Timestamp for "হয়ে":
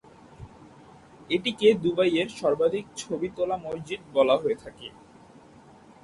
4.37-4.57